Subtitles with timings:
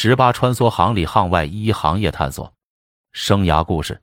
[0.00, 2.52] 十八穿梭行里行外，一行业探索。
[3.10, 4.00] 生涯故事：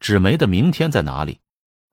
[0.00, 1.40] 纸媒的明天在哪里？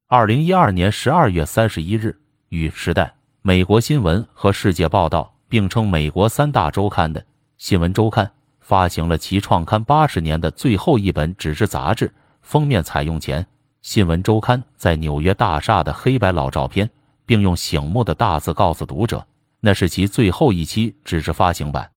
[0.08, 2.18] 二零一二年十二月三十一日，
[2.48, 3.04] 与《时代》、
[3.42, 7.20] 美国新闻和《世界报道》并称美国三大周刊的
[7.58, 8.26] 《新闻周刊》
[8.62, 12.10] 发行了其创刊八十年的最后一本纸质杂志。
[12.44, 13.44] 封面采用前
[13.82, 16.90] 《新闻周刊》在纽约大厦的黑白老照片，
[17.26, 19.28] 并用醒目的大字告诉读者，
[19.60, 21.92] 那是其最后一期纸质发行版。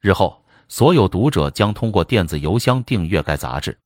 [0.00, 3.76] 日后，所有读者将通过电子邮箱订阅该杂志。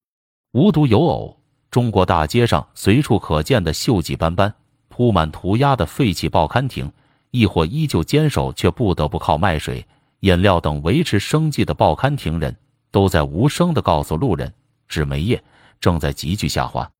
[0.52, 1.39] 无独有偶，
[1.71, 4.52] 中国大街上随处可见的锈迹斑斑、
[4.88, 6.91] 铺满涂鸦的废弃报刊亭，
[7.30, 9.87] 亦或依旧坚守却不得不靠卖水、
[10.21, 12.57] 饮料等维持生计的报刊亭人，
[12.91, 14.52] 都在无声地告诉路人：
[14.88, 15.43] 纸媒业
[15.80, 16.91] 正在急剧下滑。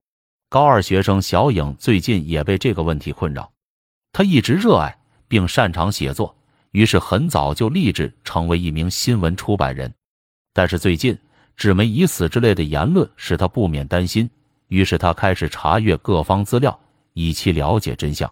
[0.51, 3.51] 高二学生小颖最近也被这个问题困扰。
[4.13, 6.35] 他一直热爱并擅长写作。
[6.73, 9.93] 于是很早就立志成为一名新闻出版人，
[10.53, 11.17] 但是最近
[11.57, 14.29] 纸媒已死之类的言论使他不免担心。
[14.69, 16.79] 于是他开始查阅各方资料，
[17.15, 18.31] 以期了解真相。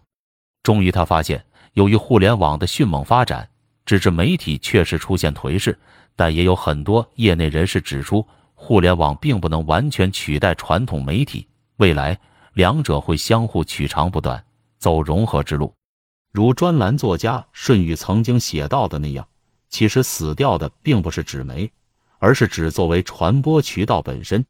[0.63, 3.49] 终于他发现，由于互联网的迅猛发展，
[3.87, 5.79] 纸质媒体确实出现颓势。
[6.15, 12.19] 但也有很多业内人士指出，互联网并不能完全取代传统媒体，未来
[12.55, 14.43] 两者会相互取长补短，
[14.79, 15.75] 走融合之路。
[16.37, 19.27] 如专栏作家顺宇曾经写到的那样，
[19.71, 21.73] 其实死掉的并不是纸媒，
[22.19, 24.45] 而是纸作为传播渠道本身。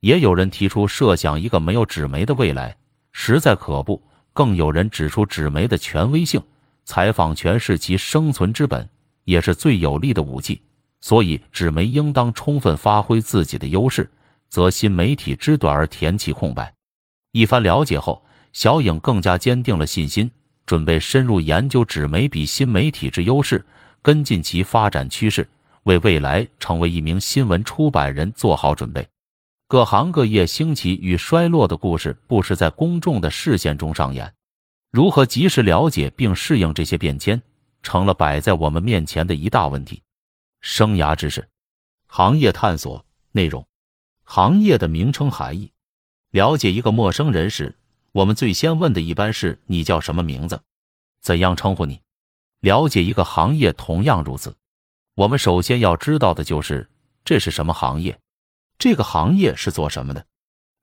[0.00, 2.74] 也有人提出设想一个没有纸媒的未来，
[3.12, 4.02] 实在可怖。
[4.32, 6.42] 更有人指出纸媒的权威性，
[6.86, 8.88] 采访权是其生存之本，
[9.24, 10.62] 也是最有力的武器。
[11.02, 14.10] 所以纸媒应当充分发挥自己的优势，
[14.48, 16.72] 则新媒体之短而填其空白。
[17.32, 20.30] 一番了解后，小影更加坚定了信心。
[20.68, 23.64] 准备深入研究纸媒比新媒体之优势，
[24.02, 25.48] 跟进其发展趋势，
[25.84, 29.08] 为未来成为一名新闻出版人做好准备。
[29.66, 34.30] 各行各业兴起与衰落的故事，不时在公众的视线中上演。
[34.90, 37.40] 如何及时了解并适应这些变迁，
[37.82, 40.02] 成了摆在我们面前的一大问题。
[40.60, 41.48] 生涯知识、
[42.06, 43.02] 行业探索
[43.32, 43.66] 内容、
[44.22, 45.72] 行业的名称含义。
[46.30, 47.74] 了解一个陌生人时。
[48.12, 50.60] 我们最先问的一般是你叫什么名字，
[51.20, 52.00] 怎样称呼你？
[52.60, 54.56] 了解一个行业同样如此。
[55.14, 56.88] 我们首先要知道的就是
[57.24, 58.18] 这是什么行业，
[58.78, 60.24] 这个行业是做什么的。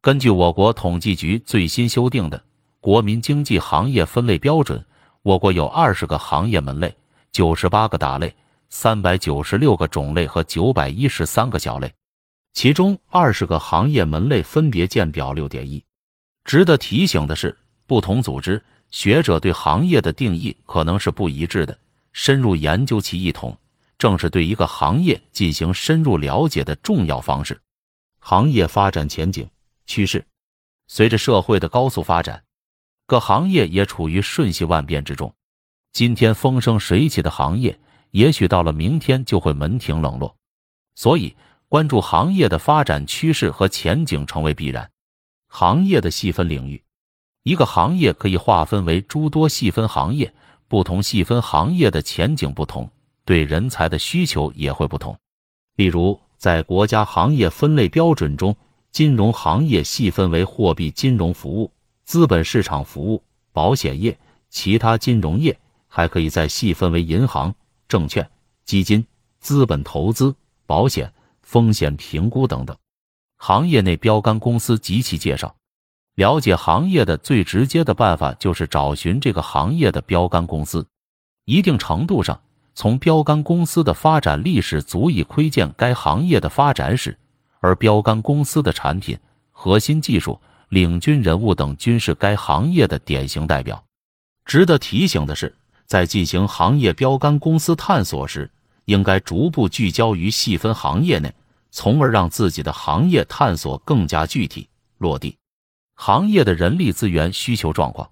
[0.01, 2.37] 根据我国统计局最新修订的
[2.79, 4.79] 《国民经济行业分类标准》，
[5.23, 6.95] 我国有二十个行业门类，
[7.31, 8.35] 九十八个大类，
[8.69, 11.93] 三百九十六个种类和九百一十三个小类，
[12.53, 15.83] 其中二十个行业门类分别见表六点一。
[16.45, 17.57] 值得提醒的是，
[17.87, 21.77] 不同组织学者对行业的定义可能是不一致的。
[22.13, 23.57] 深入研究其异同，
[23.97, 27.59] 正是对一个行业进行深入了解的重要方式。
[28.19, 29.49] 行业发展前景
[29.85, 30.25] 趋势，
[30.87, 32.41] 随着社会的高速发展，
[33.05, 35.33] 各行业也处于瞬息万变之中。
[35.91, 37.77] 今天风生水起的行业，
[38.11, 40.35] 也许到了明天就会门庭冷落。
[40.95, 41.35] 所以，
[41.67, 44.89] 关注行业的发展趋势和前景成为必然。
[45.57, 46.83] 行业的细分领域，
[47.43, 50.33] 一个行业可以划分为诸多细分行业，
[50.67, 52.91] 不同细分行业的前景不同，
[53.23, 55.17] 对人才的需求也会不同。
[55.77, 58.53] 例如，在国家行业分类标准中，
[58.91, 61.71] 金融行业细分为货币金融服务、
[62.03, 63.23] 资本市场服务、
[63.53, 67.55] 保险业、其他金融业，还可以再细分为银行、
[67.87, 68.29] 证券、
[68.65, 69.07] 基金、
[69.39, 70.35] 资本投资、
[70.65, 72.75] 保险、风险评估等等。
[73.47, 75.55] 行业内标杆公司及其介绍，
[76.15, 80.87] 了解行业的最直接的办法就是找寻这个行业的标杆公司。
[81.45, 82.41] 一定程度上，
[82.73, 87.15] 从标杆公司的发展历史足以窥见该行业的发展史，
[87.59, 89.15] 而标杆公司的产品、
[89.51, 93.83] 核心技术、领军人物等均是该行业的典型代表。
[94.45, 98.49] 值得提醒的是，在进行行业标杆公司探索时，
[98.85, 101.31] 应该逐步聚焦于细分行业内。
[101.75, 105.37] 从而让自己的行业探索更加具体落地。
[105.95, 108.09] 行业的人力资源需求状况，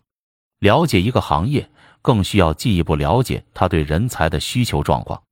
[0.59, 1.71] 了解一个行业，
[2.01, 5.23] 更需要进一步了解他对人才的需求状况，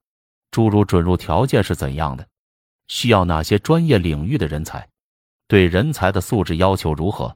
[0.50, 2.26] 诸如准入条件是怎样的，
[2.88, 4.88] 需要哪些专业领域的人才，
[5.50, 7.36] 对人才的素质要求如何，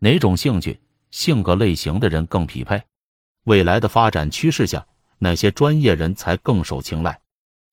[0.00, 0.78] 哪种兴趣、
[1.10, 2.82] 性格类型的人更匹配，
[3.44, 4.86] 未来的发展趋势下，
[5.18, 7.18] 哪些专业人才更受青睐。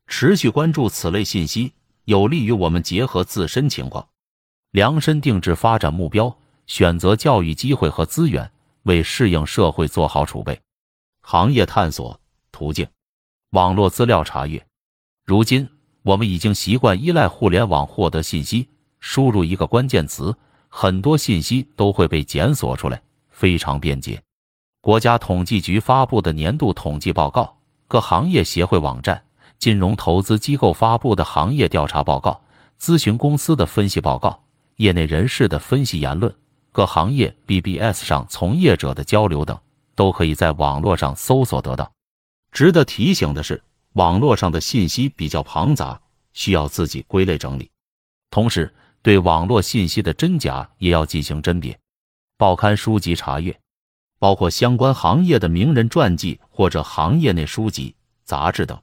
[0.07, 1.73] 持续关注此类信息。
[2.05, 4.07] 有利于我们结合自身情况，
[4.71, 8.51] 量身定制发展目标，选择教育机会和资源，
[8.83, 10.59] 为适应社会做好储备。
[11.21, 12.19] 行业探索
[12.51, 12.85] 途径：
[13.51, 14.65] 网络资料查阅。
[15.25, 15.69] 如今，
[16.01, 18.67] 我们已经习惯依赖互联网获得信息，
[18.99, 20.35] 输入一个关键词，
[20.67, 24.21] 很多信息都会被检索出来，非常便捷。
[24.81, 27.57] 国家统计局发布的年度统计报告、
[27.87, 29.23] 各行业协会网站、
[29.63, 32.41] 金融投资机构发布的行业调查报告、
[32.77, 34.43] 咨询公司的分析报告、
[34.75, 36.35] 业内人士的分析言论、
[36.73, 39.57] 各行业 BBS 上从业者的交流等，
[39.95, 41.89] 都可以在网络上搜索得到。
[42.51, 43.63] 值得提醒的是。
[43.93, 46.01] 网络上的信息比较庞杂，
[46.33, 47.69] 需要自己归类整理。
[48.31, 51.79] 同时，对网络信息的真假也要进行甄别。
[52.37, 53.57] 报刊书籍查阅，
[54.19, 57.95] 包括相关行业的名人传记或者行业内书籍、
[58.25, 58.77] 杂志等。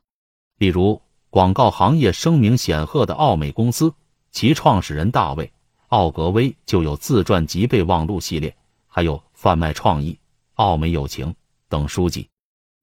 [0.60, 3.94] 比如，广告行业声名显赫的奥美公司，
[4.30, 5.46] 其创始人大卫·
[5.88, 8.54] 奥格威就有自传及备忘录系列，
[8.86, 10.18] 还有贩卖创意、
[10.56, 11.34] 奥美友情
[11.70, 12.28] 等书籍。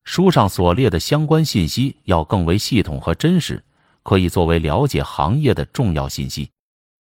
[0.06, 3.64] 书上所列的相关信息要更为系统和真实，
[4.02, 6.50] 可以作为了解行业的重要信息。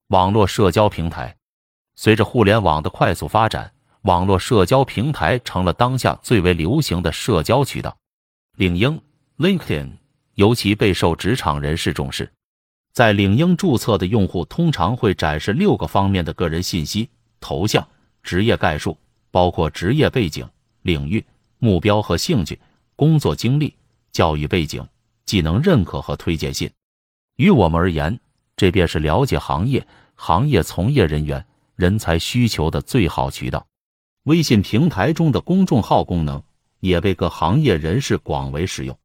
[0.09, 1.35] 网络社交平台，
[1.95, 3.71] 随着互联网的快速发展，
[4.03, 7.97] 网络社交平台成了当下最为流行的社交渠道。
[8.57, 9.01] 领英
[9.39, 9.89] （LinkedIn）
[10.37, 12.31] 尤其备受职场人士重视。
[12.93, 17.87] 在领英注册的用户通常会展示六个方面的个人信息：头像、
[18.21, 18.97] 职业概述，
[19.31, 20.47] 包括职业背景、
[20.83, 21.25] 领域、
[21.57, 22.59] 目标和兴趣。
[22.95, 23.75] 工作经历、
[24.11, 24.83] 教育背景、
[25.25, 26.67] 技能认可和推荐信，
[27.35, 28.19] 于我们而言，
[28.55, 29.85] 这便是了解行业、
[30.15, 31.45] 行业从业人员、
[31.75, 33.67] 人才需求的最好渠道。
[34.23, 36.41] 微信平台中的公众号功能
[36.79, 38.97] 也被各行业人士广为使用，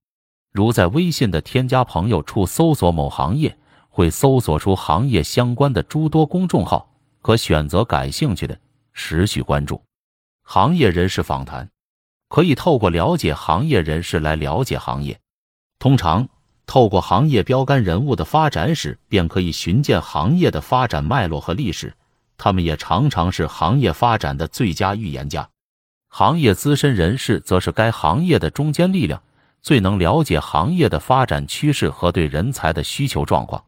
[0.53, 3.59] 如在微信的添加朋友处搜索某行业，
[3.89, 8.59] 会搜索出行业相关的诸多公众号，可选择感兴趣的
[8.93, 9.83] 持续关注。
[10.43, 11.69] 行业人士访谈。
[12.29, 15.21] 可以透过了解行业人士来了解行业，
[15.79, 16.27] 通常
[16.65, 21.93] 透过行业标杆人物的发展史，便可以寻见行业的发展脉络和历史。
[22.39, 25.47] 他们也常常是行业发展的最佳预言家。
[26.09, 29.23] 行业资深人士则是该行业的中坚力量，
[29.62, 33.64] 最能了解行业的发展趋势和对人才的需求状况。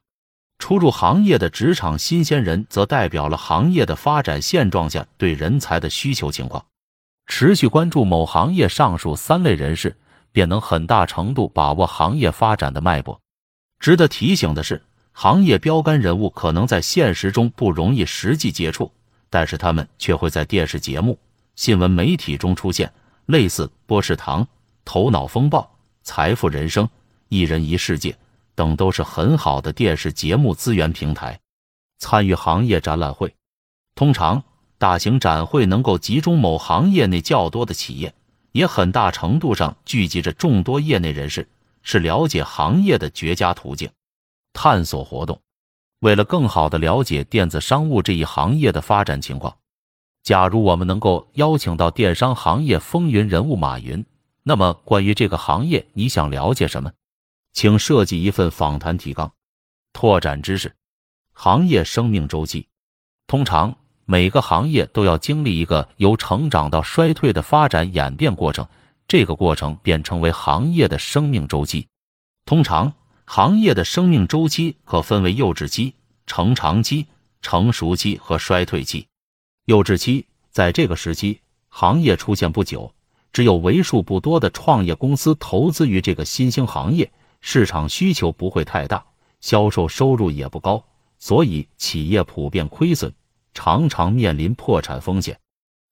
[0.58, 6.64] 初入行业的职场新鲜人，则代表了行业的发展现状下对人才的需求情况。
[7.26, 9.96] 持续关注某行业上述三类人士，
[10.30, 13.20] 便能很大程度把握行业发展的脉搏。
[13.78, 14.82] 值得提醒的是，
[15.12, 18.90] 行业标杆人物可能在现实中不容易实际接触，
[19.30, 21.18] 但是他们却会在电视节目、
[21.56, 22.92] 新闻媒体中出现，
[23.26, 24.42] 类似《波士堂》
[24.84, 25.60] 《头脑风暴》
[26.04, 26.84] 《财富人生》
[27.28, 28.10] 《一人一世界》
[28.54, 31.40] 等，都是很好的电视节目资源平台。
[31.98, 33.34] 参与行业展览会，
[33.96, 34.42] 通常。
[34.76, 38.12] 大型展会能够集中某行业内较多的企业，
[38.52, 41.48] 也很大程度上聚集着众多业内人士，
[41.82, 43.88] 是了解行业的绝佳途径。
[44.52, 45.40] 探索活动，
[46.00, 49.56] 为了更好的了解电子商务这一行业的发展情况，
[50.22, 54.04] 假如我们能够邀请到电商行业风云人物马云，
[54.44, 56.92] 那么关于这个行业，你想了解什么？
[57.52, 59.32] 请设计一份访谈提纲，
[59.92, 60.76] 拓展知识。
[61.32, 62.68] 行业生命周期，
[63.26, 63.76] 通常。
[64.06, 68.68] 每个行业都要经历一个由成长到衰退的发展演变过程，
[69.08, 71.88] 这个过程便称为行业的生命周期。
[72.44, 72.92] 通常，
[73.24, 75.94] 行业的生命周期可分为幼稚期、
[76.26, 77.06] 成长期、
[77.40, 79.08] 成熟期和衰退期。
[79.64, 81.40] 幼稚期在这个时期，
[81.70, 82.94] 行业出现不久，
[83.34, 87.10] 只有为数不多的创业公司投资于这个新兴行业，
[87.40, 89.04] 市场需求不会太大，
[89.40, 90.84] 销售收入也不高，
[91.18, 93.12] 所以企业普遍亏损。
[93.52, 95.38] 常常面临破产风险。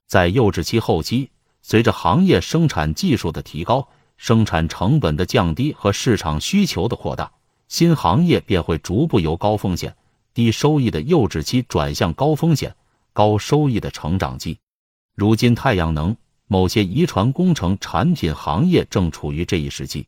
[0.07, 1.31] 在幼稚期后期，
[1.63, 7.33] 随着行业生产技术的提高、生产成本的降低和市场需求的扩大，
[7.67, 9.97] 新行业便会逐步由高风险、
[10.33, 12.77] 低收益的幼稚期转向高风险、
[13.13, 14.59] 高收益的成长期。
[15.17, 16.17] 如今，太阳能、
[16.53, 20.07] 某些遗传工程产品行业正处于这一时期。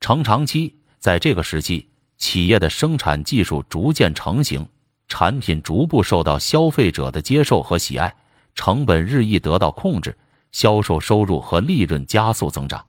[0.00, 1.88] 成长期，在这个时期，
[2.18, 4.66] 企业的生产技术逐渐成型。
[5.06, 8.12] 产品逐步受到消费者的接受和喜爱，
[8.56, 10.18] 成本日益得到控制，
[10.50, 12.84] 销售收入和利润加速增长。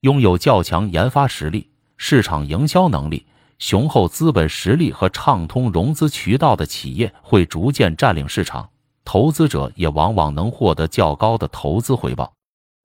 [0.00, 1.68] 拥有较强研发实力、
[1.98, 3.26] 市场营销能力、
[3.58, 8.70] 雄厚资本实力和畅通融资渠道的企业会逐渐占领市场，
[9.12, 12.32] 投资者也往往能获得较高的投资回报。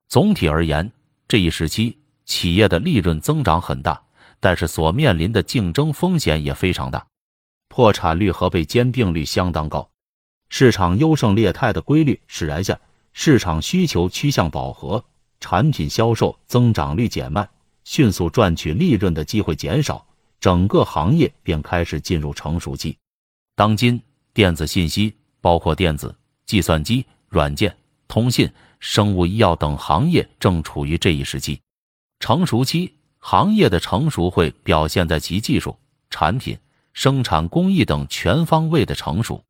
[0.08, 0.90] 总体而言，
[1.28, 4.02] 这一时期企业的利润增长很大，
[4.40, 7.06] 但是所面临的竞争风险也非常大。
[7.68, 9.88] 破产率和被兼并率相当高，
[10.48, 12.76] 市场优胜劣汰的规律使然下，
[13.12, 15.04] 市场需求趋向饱和，
[15.38, 17.48] 产品销售增长率减慢，
[17.84, 20.04] 迅速赚取利润的机会减少，
[20.40, 22.98] 整个行业便开始进入成熟期。
[23.54, 24.02] 当今，
[24.34, 25.14] 电子信息
[25.46, 26.12] 包括电子、
[26.44, 27.76] 计算机、软件、
[28.08, 28.50] 通信、
[28.80, 31.60] 生物医药等行业正处于这一时期。
[32.18, 35.78] 成熟期行业的成熟会表现在其技术、
[36.10, 36.58] 产品、
[36.94, 39.40] 生产工艺等全方位的成熟。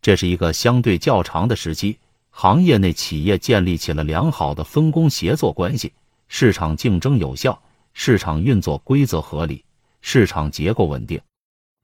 [0.00, 1.98] 这是一个相对较长的时期，
[2.30, 5.92] 行业内企业建立起了良好的分工协作关系，
[6.26, 7.60] 市场竞争有效，
[7.92, 9.62] 市场运作规则合理，
[10.00, 11.20] 市场结构稳定。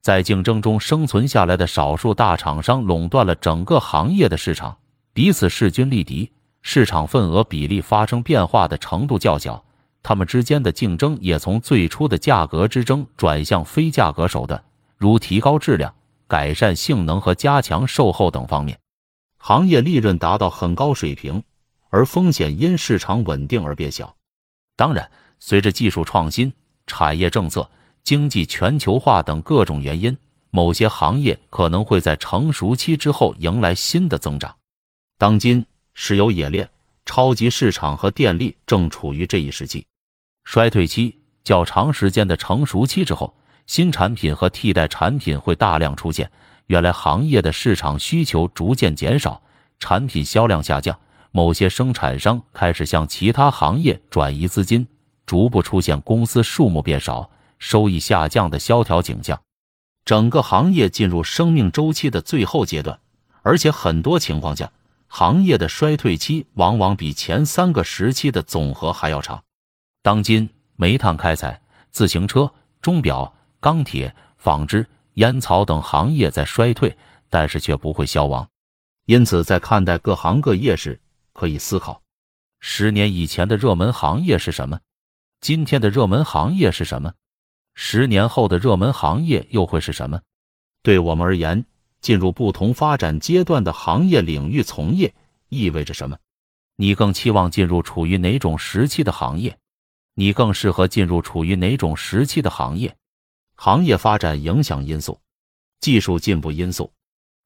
[0.00, 4.78] 在竞争中生存下来的少数大厂商垄断了整个行业的市场，
[5.12, 6.30] 彼此势均力敌，
[6.62, 9.62] 市场份额比例发生变化的程度较小。
[10.02, 14.62] 他们之间的竞争也从最初的价格之争转向非价格手段，
[14.96, 15.94] 如提高质量。
[16.26, 18.78] 改善性能和加强售后等方面，
[19.36, 21.42] 行业利润达到很高水平，
[21.88, 24.14] 而风险因市场稳定而变小。
[24.76, 26.52] 当然，随着技术创新、
[26.86, 27.68] 产业政策、
[28.02, 30.16] 经济全球化等各种原因，
[30.50, 34.54] 某些行业可能会在成熟期之后迎来新的增长。
[35.18, 35.64] 当今，
[35.94, 36.68] 石油冶炼、
[37.04, 39.86] 超级市场和电力正处于这一时期。
[40.44, 43.34] 衰退期较长时间的成熟期之后。
[43.66, 46.28] 新产品和替代产品会大量出现，
[46.66, 49.40] 原来行业的市场需求逐渐减少，
[49.78, 50.98] 产品销量下降，
[51.30, 54.84] 某些生产商开始向其他行业转移资金，
[55.24, 57.30] 逐步出现公司数目变少、
[57.60, 59.40] 收益下降的萧条景象，
[60.04, 62.98] 整个行业进入生命周期的最后阶段，
[63.42, 64.72] 而且很多情况下，
[65.06, 69.44] 行业的衰退期往往比前三个时期的总和还要长。
[70.02, 71.62] 当今，煤炭开采、
[71.92, 72.52] 自行车、
[72.82, 73.32] 钟表。
[73.62, 74.86] 钢铁、纺织、
[75.16, 76.96] 烟草等行业在衰退，
[77.28, 78.48] 但是却不会消亡。
[79.04, 80.98] 因此，在看待各行各业时，
[81.34, 82.00] 可以思考：
[82.60, 84.80] 十年以前的热门行业是什么？
[85.42, 87.12] 今天的热门行业是什么？
[87.74, 90.20] 十年后的热门行业又会是什么？
[90.82, 91.64] 对我们而言，
[92.00, 95.14] 进入不同发展阶段的行业领域从业
[95.48, 96.18] 意味着什么？
[96.76, 99.58] 你更期望进入处于哪种时期的行业？
[100.14, 102.96] 你更适合进入处于哪种时期的行业？
[103.54, 105.20] 行业发展影响因素，
[105.80, 106.92] 技术进步因素，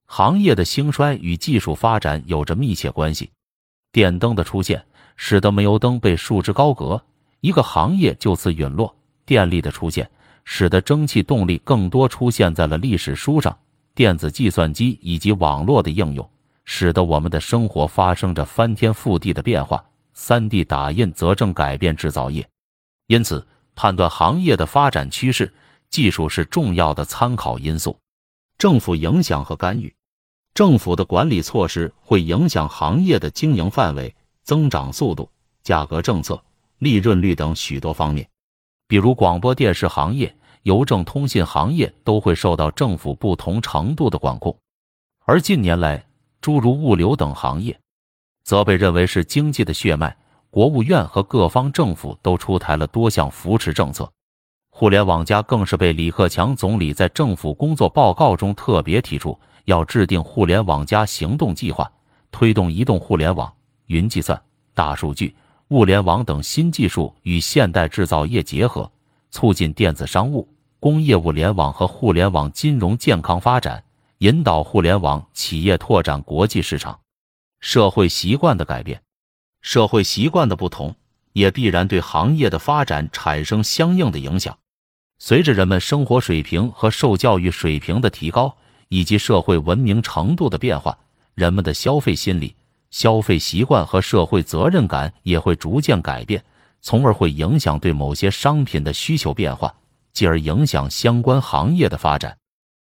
[0.07, 3.31] 行业的兴衰与技术发展有着密切关系。
[3.91, 7.05] 电灯的出现使得煤油灯被束之高阁，
[7.41, 8.97] 一个行业就此陨落。
[9.27, 10.11] 电力的出现
[10.45, 13.57] 使得蒸汽动力更多出现在了历史书上。
[13.95, 16.29] 电子计算机以及网络的应用
[16.65, 19.85] 使得我们的生活发生着翻天覆地的变化。
[20.13, 22.49] 三 D 打印则正改变制造业。
[23.07, 25.53] 因此，判断行业的发展趋势。
[25.91, 27.97] 技术是重要的参考因素，
[28.59, 29.95] 政府影响和干预，
[30.53, 34.13] 政府的管理措施会影响行业的经营范围、
[34.43, 35.31] 增长速度、
[35.63, 36.43] 价格政策、
[36.79, 38.29] 利润率等许多方面。
[38.87, 44.57] 比如广播电视行业、邮政通信行业都会受到政府不同程度的管控，
[45.25, 46.05] 而近年来，
[46.41, 47.79] 诸如物流等行业，
[48.45, 50.17] 则被认为是经济的血脉。
[50.51, 54.09] 国务院和各方政府都出台了多项扶持政策。
[54.71, 61.91] 互联网加更是被李克强总理在政府工作报告中特别提出，要制定互联网加行动计划，
[62.31, 63.53] 推动移动互联网、
[63.87, 64.41] 云计算、
[64.75, 65.35] 大数据、
[65.75, 68.89] 物联网等新技术与现代制造业结合，
[69.33, 73.83] 促进电子商务、工业物联网和互联网金融健康发展，
[74.19, 77.01] 引导互联网企业拓展国际市场。
[77.59, 79.03] 社会习惯的改变，
[79.63, 80.95] 社会习惯的不同，
[81.33, 84.57] 也必然对行业的发展产生相应的影响。
[85.19, 88.57] 随着人们生活水平和受教育水平的提高，
[88.91, 90.97] 以及社会文明程度的变化，
[91.35, 92.55] 人们的消费心理、
[92.95, 96.41] 消费习惯和社会责任感也会逐渐改变，
[96.81, 99.75] 从而会影响对某些商品的需求变化，
[100.13, 102.39] 继而影响相关行业的发展。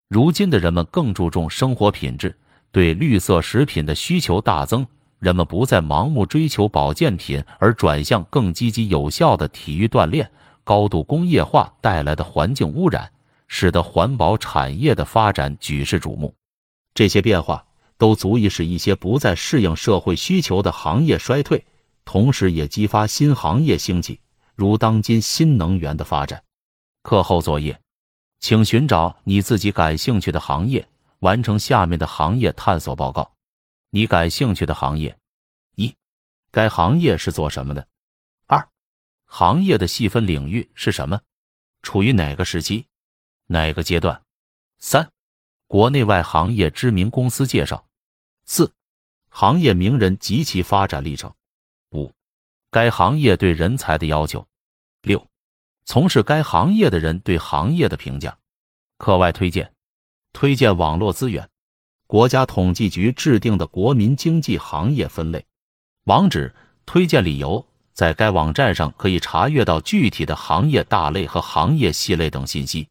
[0.08, 2.36] 如今的人们更注重生活品质，
[2.72, 4.84] 对绿色食品的需求大增，
[5.20, 10.28] 人们不再盲目追求保健品，而转向更积极有效的体育锻炼。
[10.64, 13.12] 高度工业化带来的环境污染，
[13.48, 16.34] 使得环保产业的发展举世瞩目。
[16.96, 17.64] 这些变化
[18.00, 21.66] 都足以使一些不再适应社会需求的行业衰退，
[22.06, 24.22] 同时也激发新行业兴起，
[24.56, 26.42] 如当今新能源的发展。
[27.04, 27.78] 课后作业，
[28.40, 30.88] 请寻找你自己感兴趣的行业，
[31.20, 33.34] 完成下面的行业探索报告。
[33.90, 35.18] 你感兴趣的行业：
[35.76, 35.94] 一、
[36.52, 37.86] 该行业是做什么的？
[38.48, 38.66] 二
[39.26, 41.20] 行业的细分领域是什么？
[41.82, 42.86] 处于哪个时期？
[43.48, 44.22] 哪个阶段？
[44.78, 45.12] 三、
[45.68, 47.86] 国内外行业知名公司介绍。
[48.52, 48.74] 四、
[49.30, 51.32] 行业名人及其发展历程。
[51.92, 52.12] 五、
[52.72, 54.48] 该行业对人才的要求。
[55.04, 55.24] 六、
[55.86, 58.36] 从事该行业的人对行业的评价。
[58.98, 59.72] 课外推荐：
[60.34, 61.48] 推荐网络资源，
[62.08, 65.46] 国家统计局制定的国民经济行业分类。
[66.06, 66.56] 网址：
[66.88, 67.64] 推荐理由。
[67.94, 72.88] 在该网站上可以查阅到具体的行业大类和行业系类等信息。